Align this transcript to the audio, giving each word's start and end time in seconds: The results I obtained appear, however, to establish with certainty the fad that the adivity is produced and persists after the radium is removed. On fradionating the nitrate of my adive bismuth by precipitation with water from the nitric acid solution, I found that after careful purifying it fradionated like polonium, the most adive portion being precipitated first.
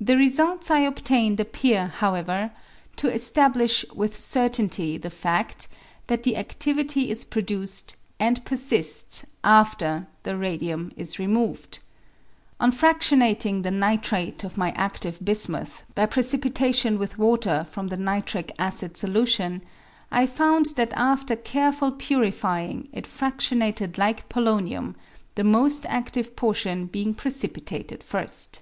The 0.00 0.16
results 0.16 0.70
I 0.70 0.78
obtained 0.82 1.40
appear, 1.40 1.88
however, 1.88 2.52
to 2.96 3.12
establish 3.12 3.84
with 3.92 4.16
certainty 4.16 4.96
the 4.96 5.10
fad 5.10 5.66
that 6.06 6.22
the 6.22 6.34
adivity 6.34 7.08
is 7.08 7.24
produced 7.24 7.96
and 8.20 8.42
persists 8.44 9.26
after 9.42 10.06
the 10.22 10.36
radium 10.36 10.92
is 10.96 11.18
removed. 11.18 11.80
On 12.60 12.70
fradionating 12.70 13.64
the 13.64 13.72
nitrate 13.72 14.44
of 14.44 14.56
my 14.56 14.70
adive 14.78 15.24
bismuth 15.24 15.82
by 15.96 16.06
precipitation 16.06 16.96
with 16.96 17.18
water 17.18 17.64
from 17.68 17.88
the 17.88 17.96
nitric 17.96 18.52
acid 18.56 18.96
solution, 18.96 19.62
I 20.12 20.26
found 20.26 20.66
that 20.76 20.92
after 20.92 21.34
careful 21.34 21.90
purifying 21.90 22.88
it 22.92 23.04
fradionated 23.04 23.98
like 23.98 24.28
polonium, 24.28 24.94
the 25.34 25.42
most 25.44 25.82
adive 25.86 26.36
portion 26.36 26.86
being 26.86 27.14
precipitated 27.14 28.04
first. 28.04 28.60